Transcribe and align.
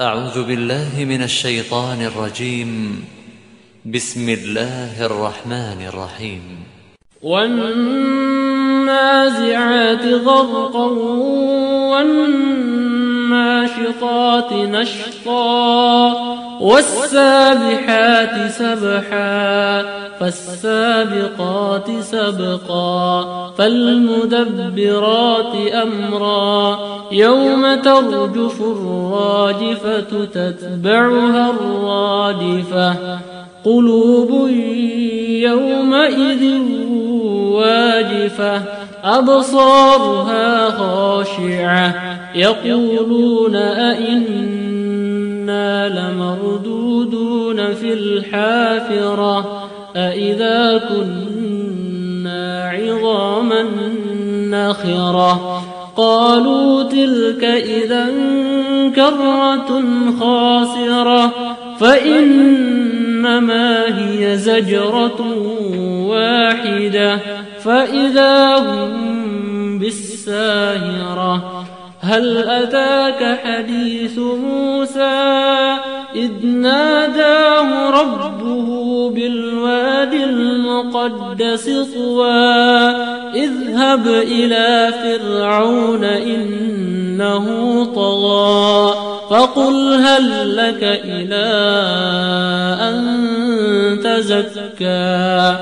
أعوذ 0.00 0.44
بالله 0.44 1.04
من 1.04 1.22
الشيطان 1.22 2.02
الرجيم. 2.02 3.04
بسم 3.86 4.28
الله 4.28 5.06
الرحمن 5.06 5.86
الرحيم. 5.88 6.42
والنازعات 7.22 10.04
غرقا 10.04 10.86
والناشطات 11.92 14.52
نشطا. 14.52 16.09
والسابحات 16.60 18.50
سبحا 18.50 19.82
فالسابقات 20.20 21.90
سبقا 22.00 23.24
فالمدبرات 23.58 25.54
أمرا. 25.82 26.78
يوم 27.12 27.74
ترجف 27.74 28.60
الراجفة 28.60 30.10
تتبعها 30.34 31.50
الرادفة. 31.50 33.18
قلوب 33.64 34.48
يومئذ 35.28 36.60
واجفة 37.52 38.62
أبصارها 39.04 40.70
خاشعة. 40.70 41.94
يقولون 42.34 43.56
أئنا 43.56 44.60
لمردودون 45.88 47.74
في 47.74 47.92
الحافرة 47.92 49.68
أئذا 49.96 50.78
كنا 50.88 52.70
عظاما 52.70 53.64
نخرة 54.50 55.62
قالوا 55.96 56.82
تلك 56.82 57.44
إذا 57.44 58.06
كرة 58.96 59.82
خاسرة 60.20 61.32
فإنما 61.80 63.84
هي 63.98 64.36
زجرة 64.36 65.20
واحدة 66.08 67.18
فإذا 67.58 68.56
هم 68.56 69.78
بالساهرة 69.78 71.64
هل 72.00 72.38
أتاك 72.38 73.38
حديث 73.44 74.18
موسى 74.18 75.49
إذ 76.14 76.46
ناداه 76.46 77.90
ربه 77.90 79.10
بالواد 79.10 80.14
المقدس 80.14 81.70
طوى 81.94 82.30
اذهب 83.34 84.06
إلى 84.06 84.94
فرعون 85.02 86.04
إنه 86.04 87.46
طغى. 87.94 88.79
فقل 89.30 89.94
هل 89.94 90.56
لك 90.56 90.82
إلى 91.04 91.46
أن 92.80 94.00
تزكى 94.04 95.56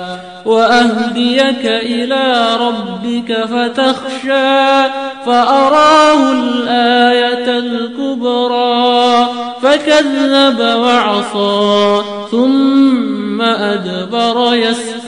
وأهديك 0.46 1.66
إلى 1.66 2.56
ربك 2.60 3.32
فتخشى 3.32 4.92
فأراه 5.26 6.32
الآية 6.32 7.58
الكبرى 7.58 9.28
فكذب 9.62 10.60
وعصى 10.60 12.02
ثم 12.30 13.42
أدبر 13.42 14.54
يسعى 14.54 15.07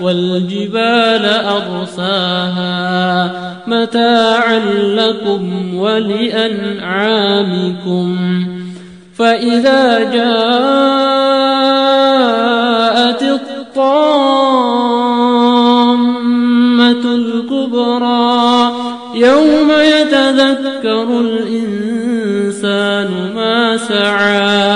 والجبال 0.00 1.24
أرساها 1.24 2.68
متاعا 3.66 4.58
لكم 4.74 5.74
ولأنعامكم. 5.74 7.18
فإذا 9.18 9.98
جاءت 9.98 10.18
الطامة 13.22 14.28
الكبرى 17.14 18.72
يوم 19.14 19.70
يتذكر 19.70 21.20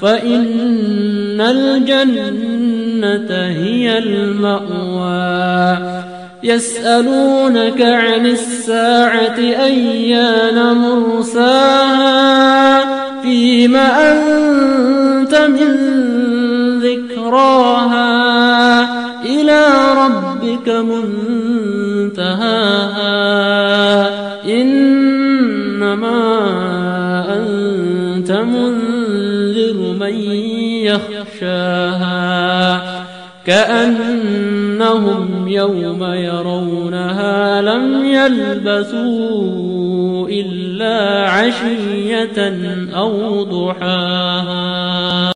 فإن 0.00 1.40
الجنة 1.40 3.26
هي 3.30 3.98
المأوى. 3.98 5.78
يسألونك 6.42 7.82
عن 7.82 8.26
الساعة 8.26 9.38
أيان 9.38 10.76
مرساها. 10.76 12.14
فيم 13.22 13.76
أنت 13.76 15.34
من 15.34 15.68
ذكراها. 16.78 18.24
إلى 19.24 19.66
ربك 19.96 20.68
منتهاها 20.68 21.53
منذر 28.88 29.96
من 30.00 30.14
يخشاها 30.84 32.24
كأنهم 33.46 35.48
يوم 35.48 36.04
يرونها 36.04 37.62
لم 37.62 38.04
يلبثوا 38.04 39.44
إلا 40.28 41.30
عشية 41.30 42.54
أو 42.94 43.42
ضحاها 43.42 45.32